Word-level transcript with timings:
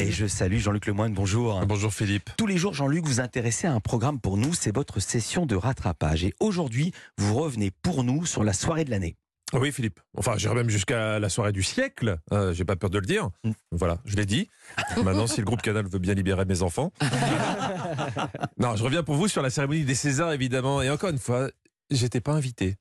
Et 0.00 0.10
je 0.10 0.26
salue 0.26 0.56
Jean-Luc 0.56 0.86
Lemoyne, 0.86 1.12
bonjour. 1.12 1.60
Bonjour 1.66 1.92
Philippe. 1.92 2.30
Tous 2.38 2.46
les 2.46 2.56
jours, 2.56 2.72
Jean-Luc, 2.72 3.04
vous 3.04 3.20
intéressez 3.20 3.66
à 3.66 3.74
un 3.74 3.80
programme 3.80 4.18
pour 4.18 4.38
nous, 4.38 4.54
c'est 4.54 4.74
votre 4.74 4.98
session 4.98 5.44
de 5.44 5.54
rattrapage. 5.54 6.24
Et 6.24 6.32
aujourd'hui, 6.40 6.92
vous 7.18 7.34
revenez 7.34 7.70
pour 7.70 8.02
nous 8.02 8.24
sur 8.24 8.42
la 8.42 8.54
soirée 8.54 8.86
de 8.86 8.90
l'année. 8.90 9.16
Oui 9.52 9.70
Philippe. 9.72 10.00
Enfin, 10.16 10.38
j'irai 10.38 10.54
même 10.54 10.70
jusqu'à 10.70 11.18
la 11.18 11.28
soirée 11.28 11.52
du 11.52 11.62
siècle. 11.62 12.16
Euh, 12.32 12.54
J'ai 12.54 12.64
pas 12.64 12.76
peur 12.76 12.88
de 12.88 12.98
le 12.98 13.04
dire. 13.04 13.28
Mm. 13.44 13.50
Voilà, 13.72 13.98
je 14.06 14.16
l'ai 14.16 14.24
dit. 14.24 14.48
Maintenant, 15.04 15.26
si 15.26 15.40
le 15.40 15.44
groupe 15.44 15.60
Canal 15.60 15.86
veut 15.86 15.98
bien 15.98 16.14
libérer 16.14 16.46
mes 16.46 16.62
enfants. 16.62 16.92
non, 18.58 18.76
je 18.76 18.82
reviens 18.82 19.02
pour 19.02 19.16
vous 19.16 19.28
sur 19.28 19.42
la 19.42 19.50
cérémonie 19.50 19.84
des 19.84 19.94
Césars, 19.94 20.32
évidemment. 20.32 20.80
Et 20.80 20.88
encore 20.88 21.10
une 21.10 21.18
fois, 21.18 21.50
j'étais 21.90 22.22
pas 22.22 22.32
invité. 22.32 22.76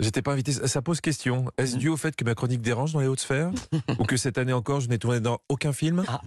J'étais 0.00 0.22
pas 0.22 0.32
invité. 0.32 0.50
Ça 0.52 0.82
pose 0.82 1.00
question. 1.00 1.44
Est-ce 1.56 1.76
dû 1.76 1.88
au 1.88 1.96
fait 1.96 2.16
que 2.16 2.24
ma 2.24 2.34
chronique 2.34 2.62
dérange 2.62 2.94
dans 2.94 3.00
les 3.00 3.06
hautes 3.06 3.20
sphères? 3.20 3.52
Ou 4.00 4.02
que 4.02 4.16
cette 4.16 4.38
année 4.38 4.52
encore, 4.52 4.80
je 4.80 4.88
n'ai 4.88 4.98
tourné 4.98 5.20
dans 5.20 5.38
aucun 5.48 5.72
film? 5.72 6.02
Ah. 6.08 6.20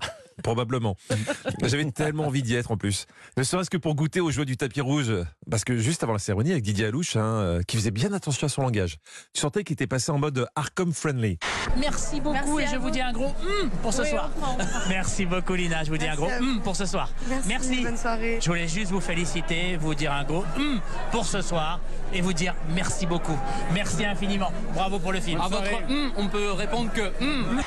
Probablement. 0.43 0.95
J'avais 1.63 1.89
tellement 1.91 2.27
envie 2.27 2.43
d'y 2.43 2.55
être 2.55 2.71
en 2.71 2.77
plus. 2.77 3.05
Ne 3.37 3.43
serait-ce 3.43 3.69
que 3.69 3.77
pour 3.77 3.95
goûter 3.95 4.19
aux 4.21 4.31
joies 4.31 4.45
du 4.45 4.57
tapis 4.57 4.81
rouge. 4.81 5.11
Parce 5.49 5.63
que 5.63 5.77
juste 5.77 6.03
avant 6.03 6.13
la 6.13 6.19
cérémonie, 6.19 6.51
avec 6.51 6.63
Didier 6.63 6.85
Alouche, 6.85 7.15
hein, 7.15 7.23
euh, 7.23 7.61
qui 7.63 7.77
faisait 7.77 7.91
bien 7.91 8.13
attention 8.13 8.45
à 8.45 8.49
son 8.49 8.61
langage, 8.61 8.97
tu 9.33 9.41
sentais 9.41 9.63
qu'il 9.63 9.73
était 9.73 9.87
passé 9.87 10.11
en 10.11 10.17
mode 10.19 10.47
Arkham 10.55 10.93
friendly. 10.93 11.37
Merci 11.77 12.21
beaucoup 12.21 12.57
Merci 12.57 12.71
et 12.71 12.73
je 12.73 12.77
vous 12.77 12.83
vous. 12.83 12.89
dis 12.91 13.01
un 13.01 13.11
gros 13.11 13.27
hum 13.61 13.69
pour 13.81 13.93
ce 13.93 14.01
Oui, 14.03 14.09
soir. 14.09 14.29
on 14.37 14.39
prend. 14.41 14.57
Merci 14.89 15.25
beaucoup 15.25 15.53
Lina, 15.53 15.83
je 15.83 15.89
vous 15.89 15.97
dis 15.97 16.07
un 16.07 16.15
gros 16.15 16.29
hum 16.39 16.61
pour 16.61 16.75
ce 16.75 16.85
soir. 16.85 17.09
Merci, 17.47 17.83
bonne 17.83 17.97
soirée. 17.97 18.39
Je 18.41 18.47
voulais 18.47 18.67
juste 18.67 18.91
vous 18.91 19.01
féliciter, 19.01 19.77
vous 19.77 19.93
dire 19.95 20.11
un 20.13 20.23
gros 20.23 20.43
hum 20.57 20.79
pour 21.11 21.25
ce 21.25 21.41
soir 21.41 21.79
et 22.13 22.21
vous 22.21 22.33
dire 22.33 22.53
merci 22.73 23.05
beaucoup. 23.05 23.37
Merci 23.73 24.05
infiniment. 24.05 24.51
Bravo 24.73 24.99
pour 24.99 25.11
le 25.11 25.19
film. 25.19 25.41
À 25.41 25.47
votre 25.47 25.71
hum, 25.89 26.11
on 26.17 26.27
peut 26.27 26.51
répondre 26.51 26.91
que 26.93 27.11
hum. 27.23 27.61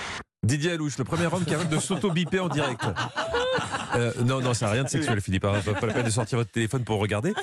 Didier 0.51 0.73
Alouche, 0.73 0.99
le 0.99 1.05
premier 1.05 1.27
homme 1.27 1.45
qui 1.45 1.55
arrête 1.55 1.69
de 1.69 1.79
s'auto-biper 1.79 2.41
en 2.41 2.49
direct. 2.49 2.83
Euh, 3.95 4.13
non, 4.25 4.41
non, 4.41 4.53
ça 4.53 4.67
n'a 4.67 4.73
rien 4.73 4.83
de 4.85 4.89
sexuel, 4.89 5.21
Philippe. 5.21 5.45
hein. 5.45 5.53
Pas 5.81 5.87
la 5.87 5.93
peine 5.93 6.05
de 6.07 6.11
sortir 6.11 6.39
votre 6.39 6.51
téléphone 6.51 6.83
pour 6.83 6.99
regarder. 7.01 7.35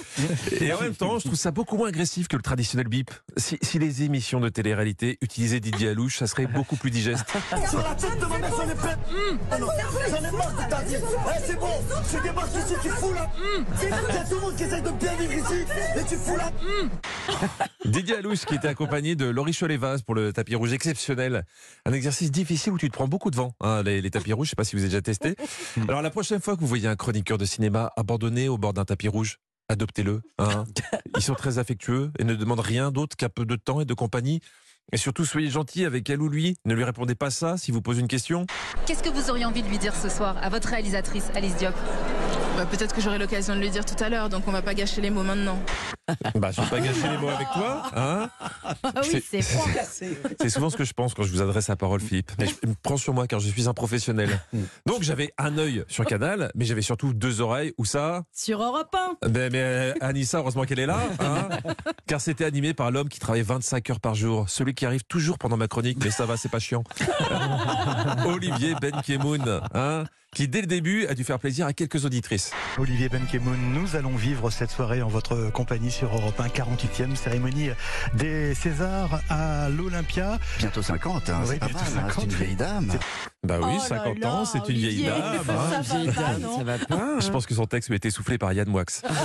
Et 0.59 0.73
en 0.73 0.81
même 0.81 0.94
temps, 0.94 1.17
je 1.19 1.25
trouve 1.25 1.38
ça 1.38 1.52
beaucoup 1.52 1.77
moins 1.77 1.88
agressif 1.88 2.27
que 2.27 2.36
le 2.36 2.41
traditionnel 2.41 2.88
bip. 2.89 3.09
Si, 3.38 3.58
si 3.61 3.80
les 3.80 4.03
émissions 4.03 4.41
de 4.41 4.49
télé-réalité 4.49 5.17
utilisaient 5.22 5.61
Didier 5.61 5.89
Alouche, 5.89 6.17
ça 6.17 6.27
serait 6.27 6.47
beaucoup 6.47 6.75
plus 6.75 6.91
digeste. 6.91 7.25
Sur 7.69 7.81
la 7.81 7.95
tête 7.95 8.19
de 8.19 8.25
ma 8.25 8.38
mère, 8.39 8.52
j'en 8.55 8.69
ai 8.69 8.75
plein. 8.75 9.58
Non, 9.59 9.67
J'en 10.09 10.17
ai 10.17 10.31
marre 10.31 10.52
de 10.53 10.69
ta 10.69 10.81
vie. 10.81 10.95
C'est 11.45 11.59
bon, 11.59 11.67
tu 12.11 12.21
débarques 12.27 12.55
ici, 12.55 12.73
tu 12.81 12.89
fous 12.89 13.14
là. 13.14 13.30
Il 13.81 13.89
y 13.89 14.17
a 14.17 14.23
tout 14.25 14.36
le 14.36 14.42
monde 14.42 14.55
qui 14.55 14.64
essaye 14.64 14.81
de 14.81 14.92
bien 14.92 15.14
vivre 15.16 15.33
ici. 15.33 15.66
Et 15.97 16.03
tu 16.03 16.16
fous 16.17 16.36
là. 16.36 16.52
Didier 17.86 18.17
Alouche 18.17 18.45
qui 18.45 18.56
était 18.56 18.67
accompagné 18.67 19.16
de 19.16 19.25
Laurie 19.25 19.53
Cholet-Vaz 19.53 20.02
pour 20.02 20.16
le 20.16 20.33
tapis 20.33 20.56
rouge 20.56 20.73
exceptionnel. 20.73 21.45
Un 21.86 21.94
exercice 21.94 22.31
difficile 22.31 22.73
où 22.73 22.78
tu 22.78 22.88
te 22.89 22.94
prends 22.94 23.08
beaucoup 23.08 23.31
de 23.31 23.36
vent. 23.36 23.53
hein, 23.61 23.83
les, 23.83 24.02
les 24.02 24.09
tapis 24.11 24.33
rouges, 24.33 24.47
je 24.47 24.50
sais 24.52 24.56
pas 24.56 24.64
si 24.64 24.75
vous 24.75 24.81
avez 24.81 24.89
déjà 24.89 25.02
testé. 25.02 25.36
Alors 25.88 26.02
la 26.02 26.09
prochaine 26.09 26.39
fois 26.42 26.55
que 26.55 26.61
vous 26.61 26.67
voyez 26.67 26.88
un 26.88 26.95
chroniqueur 26.95 27.38
de 27.38 27.45
cinéma 27.45 27.92
abandonné 27.95 28.50
au 28.50 28.58
bord 28.58 28.73
d'un 28.73 28.86
tapis 28.86 29.08
rouge, 29.08 29.38
adoptez-le. 29.70 30.22
hein. 30.39 30.66
Ils 31.16 31.22
sont 31.23 31.36
très 31.36 31.58
affectueux 31.59 32.11
et 32.20 32.23
ne 32.23 32.36
demandent 32.36 32.59
rien 32.59 32.92
d'autre 32.92 33.16
qu'un 33.16 33.30
peu 33.30 33.45
de 33.45 33.55
temps 33.55 33.81
et 33.81 33.86
de 33.86 33.94
compagnie. 33.94 34.39
Et 34.94 34.98
surtout, 34.98 35.25
soyez 35.25 35.50
gentils 35.50 35.83
avec 35.83 36.09
elle 36.09 36.22
ou 36.22 36.30
lui. 36.30 36.55
Ne 36.64 36.73
lui 36.73 36.86
répondez 36.86 37.14
pas 37.16 37.30
ça 37.30 37.58
si 37.58 37.72
vous 37.72 37.81
pose 37.81 38.00
une 38.00 38.08
question. 38.08 38.45
Qu'est-ce 38.86 39.03
que 39.03 39.09
vous 39.09 39.30
auriez 39.30 39.44
envie 39.44 39.61
de 39.61 39.67
lui 39.67 39.78
dire 39.80 39.94
ce 39.94 40.08
soir 40.08 40.38
à 40.42 40.48
votre 40.48 40.70
réalisatrice, 40.70 41.25
Alice 41.36 41.58
Diop? 41.58 41.75
Bah, 42.55 42.66
Peut-être 42.66 42.95
que 42.95 43.02
j'aurai 43.02 43.17
l'occasion 43.20 43.53
de 43.55 43.59
le 43.59 43.67
dire 43.67 43.83
tout 43.83 44.02
à 44.02 44.08
l'heure, 44.08 44.30
donc 44.30 44.48
on 44.48 44.52
va 44.52 44.61
pas 44.61 44.73
gâcher 44.73 45.02
les 45.02 45.09
mots 45.09 45.23
maintenant. 45.23 45.59
Bah, 46.36 46.52
je 46.52 46.61
vais 46.61 46.67
pas 46.67 46.80
gâcher 46.80 47.09
les 47.09 47.17
mots 47.17 47.30
avec 47.30 47.47
toi. 47.53 47.83
Hein 47.95 48.30
Ah 48.83 49.02
oui, 49.03 49.23
c'est 49.30 49.41
froid. 49.41 49.67
C'est 50.39 50.49
souvent 50.49 50.69
ce 50.69 50.77
que 50.77 50.83
je 50.83 50.94
pense 50.94 51.14
quand 51.14 51.23
je 51.23 51.31
vous 51.31 51.41
adresse 51.41 51.67
la 51.67 51.75
parole, 51.75 51.99
Philippe. 51.99 52.31
Mais 52.39 52.47
je 52.47 52.67
me 52.67 52.75
prends 52.81 52.97
sur 52.97 53.14
moi 53.14 53.27
car 53.27 53.39
je 53.39 53.49
suis 53.49 53.67
un 53.67 53.73
professionnel. 53.73 54.39
Donc 54.86 55.03
j'avais 55.03 55.33
un 55.38 55.58
œil 55.58 55.83
sur 55.88 56.05
Canal, 56.05 56.52
mais 56.55 56.66
j'avais 56.66 56.81
surtout 56.81 57.14
deux 57.14 57.41
oreilles. 57.41 57.73
Où 57.77 57.86
ça? 57.86 58.23
Sur 58.33 58.61
Europe 58.61 58.95
1 59.23 59.27
Ben, 59.30 59.52
mais 59.52 59.61
euh, 59.61 59.94
Anissa, 60.02 60.38
heureusement 60.39 60.64
qu'elle 60.64 60.80
est 60.80 60.86
là. 60.86 60.99
hein. 61.19 61.49
car 62.08 62.21
c'était 62.21 62.45
animé 62.45 62.73
par 62.73 62.92
l'homme 62.92 63.09
qui 63.09 63.19
travaille 63.19 63.42
25 63.42 63.89
heures 63.89 63.99
par 63.99 64.15
jour. 64.15 64.49
Celui 64.49 64.73
qui 64.73 64.86
arrive 64.86 65.03
toujours 65.03 65.37
pendant 65.37 65.58
ma 65.58 65.67
chronique, 65.67 65.98
mais 66.03 66.11
ça 66.11 66.26
va, 66.26 66.37
c'est 66.37 66.49
pas 66.49 66.59
chiant. 66.59 66.83
Olivier 68.26 68.76
Benkemoun, 68.82 69.61
hein, 69.73 70.03
qui 70.36 70.48
dès 70.48 70.61
le 70.61 70.67
début 70.67 71.05
a 71.08 71.14
dû 71.15 71.23
faire 71.23 71.39
plaisir 71.39 71.65
à 71.65 71.73
quelques 71.73 72.05
auditrices. 72.05 72.52
Olivier 72.77 73.09
Benkemoun, 73.09 73.58
nous 73.73 73.95
allons 73.95 74.15
vivre 74.15 74.49
cette 74.52 74.71
soirée 74.71 75.02
en 75.02 75.08
votre 75.08 75.52
compagnie 75.52 75.92
sur 75.97 76.13
Europe 76.13 76.39
1, 76.39 76.47
48e 76.49 77.15
cérémonie 77.15 77.69
des 78.13 78.53
Césars 78.53 79.19
à 79.30 79.67
l'Olympia. 79.67 80.37
Bientôt 80.59 80.83
50, 80.83 81.30
hein, 81.30 81.39
Oui, 81.41 81.47
c'est 81.53 81.59
pas 81.59 81.65
bientôt 81.65 81.83
mal, 81.95 82.03
hein, 82.05 82.08
c'est 82.13 82.23
une 82.23 82.30
50. 82.30 82.33
vieille 82.33 82.55
dame. 82.55 82.93
Bah 83.43 83.58
oui, 83.59 83.65
Oh 83.71 83.77
là 83.77 83.80
50 84.03 84.19
là, 84.19 84.31
ans, 84.31 84.45
c'est 84.45 84.59
une 84.69 84.75
vieille 84.75 84.85
Olivier, 84.89 85.08
dame. 85.09 85.39
hein. 85.49 85.83
ça 85.83 85.97
va 86.03 86.11
pas, 86.13 86.37
non 86.37 86.63
va 86.63 86.77
pas. 86.77 87.19
Je 87.19 87.30
pense 87.31 87.47
que 87.47 87.55
son 87.55 87.65
texte 87.65 87.89
lui 87.89 87.95
a 87.95 87.97
été 87.97 88.11
soufflé 88.11 88.37
par 88.37 88.53
Yann 88.53 88.69
Moix. 88.69 88.83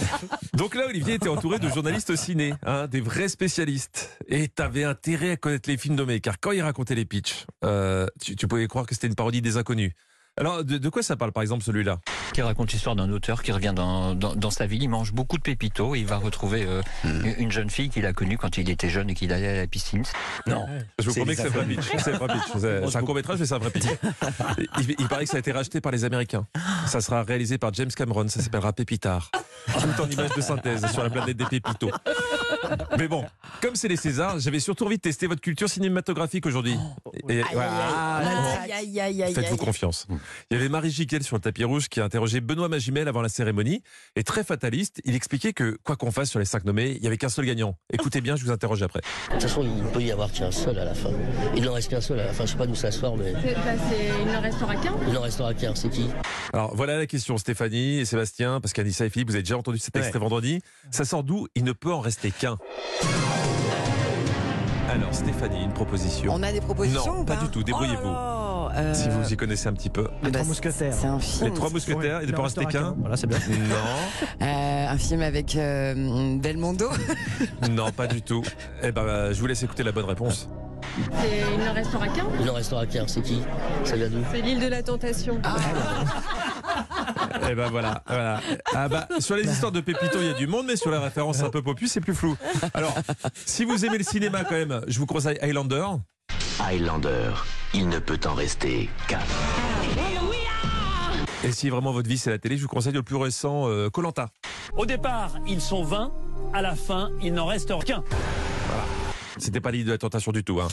Donc 0.54 0.74
là, 0.74 0.86
Olivier 0.88 1.14
était 1.14 1.28
entouré 1.28 1.58
de 1.58 1.68
journalistes 1.68 2.16
ciné, 2.16 2.54
hein, 2.64 2.86
des 2.86 3.02
vrais 3.02 3.28
spécialistes. 3.28 4.18
Et 4.28 4.48
t'avais 4.48 4.84
intérêt 4.84 5.32
à 5.32 5.36
connaître 5.36 5.68
les 5.68 5.76
films 5.76 5.96
nommés, 5.96 6.20
car 6.20 6.40
quand 6.40 6.52
il 6.52 6.62
racontait 6.62 6.94
les 6.94 7.04
pitchs, 7.04 7.44
euh, 7.66 8.06
tu, 8.22 8.34
tu 8.34 8.48
pouvais 8.48 8.66
croire 8.66 8.86
que 8.86 8.94
c'était 8.94 9.08
une 9.08 9.14
parodie 9.14 9.42
des 9.42 9.58
inconnus. 9.58 9.92
Alors, 10.40 10.64
de, 10.64 10.78
de 10.78 10.88
quoi 10.88 11.02
ça 11.02 11.14
parle, 11.14 11.30
par 11.30 11.42
exemple, 11.42 11.62
celui-là? 11.62 11.98
Qui 12.32 12.40
raconte 12.40 12.72
l'histoire 12.72 12.96
d'un 12.96 13.10
auteur 13.12 13.42
qui 13.42 13.52
revient 13.52 13.74
dans, 13.76 14.14
dans, 14.14 14.34
dans 14.34 14.50
sa 14.50 14.64
ville. 14.64 14.82
Il 14.82 14.88
mange 14.88 15.12
beaucoup 15.12 15.36
de 15.36 15.42
pépitos 15.42 15.94
et 15.94 15.98
il 16.00 16.06
va 16.06 16.16
retrouver 16.16 16.64
euh, 16.66 16.80
une- 17.04 17.34
une 17.38 17.50
jeune 17.52 17.68
fille 17.68 17.90
qu'il 17.90 18.06
a 18.06 18.14
connue 18.14 18.38
quand 18.38 18.56
il 18.56 18.70
était 18.70 18.88
jeune 18.88 19.10
et 19.10 19.14
qu'il 19.14 19.30
allait 19.30 19.48
à 19.48 19.56
la 19.60 19.66
piscine. 19.66 20.04
Non. 20.46 20.66
Je 20.98 21.10
vous 21.10 21.14
promets 21.14 21.36
que 21.36 21.42
c'est 21.42 21.48
un 21.48 21.50
vrai 21.50 21.66
pitch. 21.66 21.84
C'est 21.98 22.14
un 22.14 22.18
vrai 22.18 22.28
pitch. 22.32 22.42
C'est 22.58 22.90
c'est 22.90 22.96
un 22.96 23.02
court 23.02 23.14
métrage, 23.14 23.38
mais 23.40 23.44
c'est 23.46 23.54
un 23.54 23.58
vrai 23.58 23.70
pitch. 23.70 23.84
Il, 24.78 24.94
il 24.98 25.08
paraît 25.08 25.24
que 25.24 25.30
ça 25.30 25.36
a 25.36 25.40
été 25.40 25.52
racheté 25.52 25.82
par 25.82 25.92
les 25.92 26.04
Américains. 26.04 26.46
Ça 26.86 27.02
sera 27.02 27.22
réalisé 27.24 27.58
par 27.58 27.74
James 27.74 27.90
Cameron. 27.94 28.26
Ça 28.28 28.40
s'appellera 28.40 28.72
Pépitar. 28.72 29.30
Tout 29.66 30.02
en 30.02 30.08
image 30.08 30.30
de 30.34 30.40
synthèse 30.40 30.86
sur 30.92 31.02
la 31.02 31.10
planète 31.10 31.36
des 31.36 31.44
pépitos. 31.46 31.90
Mais 32.98 33.08
bon, 33.08 33.24
comme 33.60 33.74
c'est 33.76 33.88
les 33.88 33.96
Césars, 33.96 34.38
j'avais 34.40 34.60
surtout 34.60 34.84
envie 34.86 34.96
de 34.96 35.02
tester 35.02 35.26
votre 35.26 35.40
culture 35.40 35.68
cinématographique 35.68 36.46
aujourd'hui. 36.46 36.76
Faites-vous 39.34 39.56
confiance. 39.56 40.06
Il 40.50 40.56
y 40.56 40.60
avait 40.60 40.68
Marie 40.68 40.90
Giquel 40.90 41.22
sur 41.22 41.36
le 41.36 41.40
tapis 41.42 41.64
rouge 41.64 41.88
qui 41.88 42.00
a 42.00 42.04
interrogé 42.04 42.40
Benoît 42.40 42.68
Magimel 42.68 43.08
avant 43.08 43.22
la 43.22 43.28
cérémonie. 43.28 43.82
Et 44.16 44.24
très 44.24 44.44
fataliste, 44.44 45.00
il 45.04 45.14
expliquait 45.14 45.52
que 45.52 45.78
quoi 45.84 45.96
qu'on 45.96 46.10
fasse 46.10 46.30
sur 46.30 46.38
les 46.38 46.44
cinq 46.44 46.64
nommés, 46.64 46.92
il 46.96 47.00
n'y 47.00 47.06
avait 47.06 47.18
qu'un 47.18 47.28
seul 47.28 47.44
gagnant. 47.46 47.76
Écoutez 47.92 48.20
bien, 48.20 48.36
je 48.36 48.44
vous 48.44 48.50
interroge 48.50 48.82
après. 48.82 49.00
De 49.28 49.32
toute 49.34 49.42
façon, 49.42 49.62
il 49.62 49.82
ne 49.82 49.88
peut 49.90 50.02
y 50.02 50.10
avoir 50.12 50.30
qu'un 50.32 50.50
seul 50.50 50.78
à 50.78 50.84
la 50.84 50.94
fin. 50.94 51.10
Il 51.56 51.64
n'en 51.64 51.72
reste 51.72 51.90
qu'un 51.90 52.00
seul 52.00 52.20
à 52.20 52.26
la 52.26 52.32
fin. 52.32 52.46
Je 52.46 52.52
sais 52.52 52.56
pas 52.58 52.66
d'où 52.66 52.74
ça 52.74 52.90
sort, 52.90 53.16
mais 53.16 53.32
il 53.32 54.32
ne 54.32 54.40
restera 54.40 54.76
qu'un. 54.76 54.94
il 55.06 55.12
n'en 55.12 55.20
restera 55.22 55.54
qu'un. 55.54 55.74
C'est 55.74 55.90
qui? 55.90 56.06
Alors 56.52 56.74
voilà 56.76 56.96
la 56.98 57.06
question, 57.06 57.38
Stéphanie 57.38 57.98
et 58.00 58.04
Sébastien, 58.04 58.60
parce 58.60 58.72
qu'Anissa 58.72 59.06
et 59.06 59.10
Philippe, 59.10 59.28
vous 59.28 59.34
avez 59.34 59.42
déjà 59.42 59.56
entendu 59.56 59.78
cet 59.78 59.96
extrait 59.96 60.12
Ouais. 60.12 60.18
vendredi. 60.20 60.60
Ça 60.90 61.04
sort 61.04 61.24
d'où? 61.24 61.46
Il 61.54 61.64
ne 61.64 61.72
peut 61.72 61.92
en 61.92 62.00
rester 62.00 62.30
qu'un. 62.30 62.51
Alors 64.90 65.14
Stéphanie, 65.14 65.64
une 65.64 65.72
proposition. 65.72 66.32
On 66.34 66.42
a 66.42 66.52
des 66.52 66.60
propositions 66.60 67.14
Non, 67.14 67.20
ou 67.20 67.24
pas 67.24 67.36
pas 67.36 67.44
du 67.44 67.50
tout, 67.50 67.62
débrouillez-vous. 67.62 68.08
Oh 68.08 68.68
euh, 68.74 68.92
Si 68.94 69.08
vous 69.08 69.32
y 69.32 69.36
connaissez 69.36 69.68
un 69.68 69.72
petit 69.72 69.88
peu. 69.88 70.08
Les 70.22 70.30
bah, 70.30 70.40
Trois 70.40 70.48
Mousquetaires. 70.48 70.92
C'est 70.92 71.06
un 71.06 71.18
film. 71.18 71.48
Les 71.48 71.54
trois 71.54 71.70
mousquetaires, 71.70 72.20
il 72.22 72.28
ne 72.28 72.32
peut 72.32 72.40
en 72.40 72.44
rester 72.44 72.66
qu'un 72.66 72.94
Voilà, 72.98 73.16
c'est 73.16 73.26
bien. 73.26 73.38
Non, 73.38 73.76
Euh, 74.42 74.88
un 74.88 74.98
film 74.98 75.22
avec 75.22 75.56
euh, 75.56 76.36
Belmondo. 76.38 76.88
non, 77.70 77.90
pas 77.92 78.06
du 78.06 78.22
tout. 78.22 78.42
Eh 78.82 78.92
ben, 78.92 79.32
je 79.32 79.40
vous 79.40 79.46
laisse 79.46 79.62
écouter 79.62 79.82
la 79.82 79.92
bonne 79.92 80.04
réponse. 80.04 80.48
Il 80.98 81.64
ne 81.64 81.70
restera 81.70 82.08
qu'un. 82.08 82.26
Il 82.38 82.46
n'en 82.46 82.54
restera 82.54 82.86
qu'un. 82.86 83.06
C'est 83.06 83.22
qui? 83.22 83.40
Ça 83.84 83.96
vient 83.96 84.08
d'où? 84.08 84.18
C'est 84.32 84.42
l'île 84.42 84.60
de 84.60 84.66
la 84.66 84.82
tentation. 84.82 85.40
Eh 87.50 87.54
ben 87.54 87.68
voilà, 87.70 88.02
voilà. 88.06 88.40
Ah 88.74 88.88
bah, 88.88 89.08
sur 89.18 89.36
les 89.36 89.44
histoires 89.50 89.72
de 89.72 89.80
Pépito, 89.80 90.18
il 90.20 90.26
y 90.26 90.30
a 90.30 90.32
du 90.34 90.46
monde, 90.46 90.66
mais 90.66 90.76
sur 90.76 90.90
la 90.90 91.00
référence 91.00 91.42
un 91.42 91.50
peu 91.50 91.62
popus, 91.62 91.88
c'est 91.90 92.00
plus 92.00 92.14
flou. 92.14 92.36
Alors, 92.74 92.94
si 93.46 93.64
vous 93.64 93.84
aimez 93.84 93.98
le 93.98 94.04
cinéma 94.04 94.44
quand 94.44 94.54
même, 94.54 94.80
je 94.86 94.98
vous 94.98 95.06
conseille 95.06 95.38
Highlander. 95.42 95.84
Highlander, 96.60 97.30
il 97.74 97.88
ne 97.88 97.98
peut 97.98 98.20
en 98.26 98.34
rester 98.34 98.88
qu'un. 99.08 99.18
Et 101.44 101.50
si 101.50 101.70
vraiment 101.70 101.92
votre 101.92 102.08
vie 102.08 102.18
c'est 102.18 102.30
la 102.30 102.38
télé, 102.38 102.56
je 102.56 102.62
vous 102.62 102.68
conseille 102.68 102.92
le 102.92 103.02
plus 103.02 103.16
récent 103.16 103.68
euh, 103.68 103.90
Colanta. 103.90 104.28
Au 104.76 104.86
départ, 104.86 105.34
ils 105.48 105.60
sont 105.60 105.82
20. 105.82 106.12
À 106.54 106.62
la 106.62 106.76
fin, 106.76 107.10
il 107.22 107.32
n'en 107.34 107.46
reste 107.46 107.72
qu'un. 107.84 108.04
C'était 109.38 109.60
pas 109.60 109.70
l'idée 109.70 109.84
de 109.86 109.90
la 109.92 109.98
tentation 109.98 110.30
du 110.30 110.44
tout. 110.44 110.60
hein. 110.60 110.68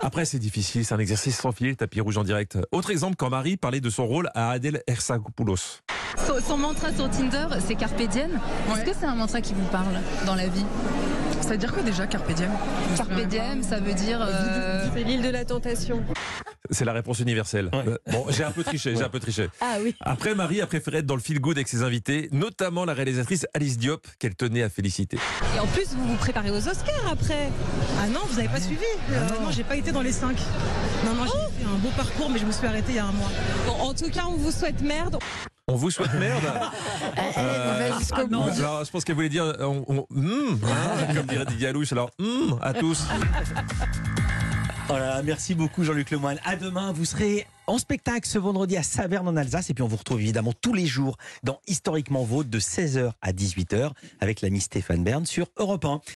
Après, 0.00 0.24
c'est 0.24 0.38
difficile, 0.38 0.84
c'est 0.84 0.94
un 0.94 0.98
exercice 0.98 1.38
sans 1.38 1.52
fil, 1.52 1.76
tapis 1.76 2.00
rouge 2.00 2.16
en 2.16 2.24
direct. 2.24 2.58
Autre 2.72 2.90
exemple, 2.90 3.16
quand 3.16 3.28
Marie 3.28 3.56
parlait 3.58 3.80
de 3.82 3.90
son 3.90 4.06
rôle 4.06 4.30
à 4.34 4.50
Adèle 4.50 4.82
Hersakopoulos. 4.86 5.80
Son, 6.30 6.40
son 6.46 6.58
mantra 6.58 6.92
sur 6.92 7.10
Tinder, 7.10 7.46
c'est 7.66 7.74
Carpe 7.74 8.00
Diem. 8.02 8.30
Est-ce 8.72 8.84
que 8.84 8.96
c'est 8.98 9.06
un 9.06 9.14
mantra 9.16 9.40
qui 9.40 9.52
vous 9.54 9.66
parle 9.66 9.98
dans 10.26 10.34
la 10.36 10.46
vie? 10.46 10.64
Ça 11.40 11.50
veut 11.50 11.56
dire 11.56 11.72
quoi 11.72 11.82
déjà, 11.82 12.06
Carpe 12.06 12.30
Diem 12.32 12.50
Carpe 12.96 13.20
Diem, 13.28 13.62
ça 13.64 13.80
veut 13.80 13.94
dire. 13.94 14.20
euh, 14.22 14.86
C'est 14.94 15.02
l'île 15.02 15.22
de 15.22 15.30
la 15.30 15.44
tentation. 15.44 16.02
C'est 16.70 16.84
la 16.84 16.92
réponse 16.92 17.18
universelle. 17.18 17.68
Euh, 17.74 17.96
Bon, 18.12 18.26
j'ai 18.28 18.44
un 18.44 18.52
peu 18.52 18.62
triché, 18.62 18.94
j'ai 18.94 19.02
un 19.02 19.08
peu 19.08 19.18
triché. 19.18 19.48
Ah 19.60 19.78
oui. 19.82 19.96
Après, 20.00 20.36
Marie 20.36 20.60
a 20.60 20.68
préféré 20.68 20.98
être 20.98 21.06
dans 21.06 21.16
le 21.16 21.20
feel 21.20 21.40
good 21.40 21.56
avec 21.56 21.66
ses 21.66 21.82
invités, 21.82 22.28
notamment 22.30 22.84
la 22.84 22.94
réalisatrice 22.94 23.44
Alice 23.54 23.76
Diop, 23.78 24.06
qu'elle 24.20 24.36
tenait 24.36 24.62
à 24.62 24.68
féliciter. 24.68 25.18
Et 25.56 25.58
en 25.58 25.66
plus, 25.66 25.88
vous 25.96 26.06
vous 26.06 26.16
préparez 26.16 26.50
aux 26.52 26.68
Oscars 26.68 27.10
après. 27.10 27.48
Ah 28.00 28.06
non, 28.06 28.20
vous 28.28 28.36
n'avez 28.36 28.48
pas 28.48 28.60
suivi 28.60 28.84
Euh, 29.10 29.28
Non, 29.42 29.50
j'ai 29.50 29.64
pas 29.64 29.74
été 29.74 29.90
dans 29.90 30.02
les 30.02 30.12
cinq. 30.12 30.36
Non, 31.04 31.14
non, 31.14 31.24
j'ai 31.24 31.64
fait 31.64 31.68
un 31.68 31.78
beau 31.78 31.88
parcours, 31.96 32.30
mais 32.30 32.38
je 32.38 32.46
me 32.46 32.52
suis 32.52 32.66
arrêtée 32.66 32.90
il 32.92 32.96
y 32.96 32.98
a 33.00 33.06
un 33.06 33.12
mois. 33.12 33.30
Bon, 33.66 33.72
en 33.72 33.94
tout 33.94 34.10
cas, 34.10 34.26
on 34.28 34.36
vous 34.36 34.52
souhaite 34.52 34.80
merde. 34.82 35.18
On 35.70 35.76
vous 35.76 35.90
souhaite 35.90 36.12
merde. 36.14 36.42
Euh, 37.36 37.98
jusqu'au 37.98 38.26
bout. 38.26 38.42
alors, 38.58 38.84
je 38.84 38.90
pense 38.90 39.04
qu'elle 39.04 39.14
voulait 39.14 39.28
dire, 39.28 39.44
euh, 39.44 39.64
on, 39.64 39.84
on- 39.88 40.06
hmm, 40.10 40.58
hein, 40.64 41.14
comme 41.14 41.26
dirait 41.26 41.44
Didier 41.46 41.68
Alouche. 41.68 41.92
Alors, 41.92 42.10
hmm, 42.18 42.54
à 42.60 42.72
tous. 42.74 43.04
Oh 44.88 44.92
là 44.94 44.98
là, 45.16 45.22
merci 45.22 45.54
beaucoup 45.54 45.84
Jean-Luc 45.84 46.10
Lemoyne. 46.10 46.38
À 46.44 46.56
demain, 46.56 46.92
vous 46.92 47.04
serez 47.04 47.46
en 47.66 47.78
spectacle 47.78 48.28
ce 48.28 48.38
vendredi 48.38 48.76
à 48.76 48.82
Saverne 48.82 49.28
en 49.28 49.36
Alsace 49.36 49.70
et 49.70 49.74
puis 49.74 49.82
on 49.82 49.86
vous 49.88 49.96
retrouve 49.96 50.20
évidemment 50.20 50.52
tous 50.60 50.72
les 50.74 50.86
jours 50.86 51.16
dans 51.44 51.60
Historiquement 51.68 52.24
Vôtre 52.24 52.50
de 52.50 52.58
16h 52.58 53.12
à 53.22 53.32
18h 53.32 53.92
avec 54.20 54.40
l'ami 54.40 54.60
Stéphane 54.60 55.04
Bern 55.04 55.24
sur 55.26 55.46
Europe 55.56 55.84
1. 55.84 56.00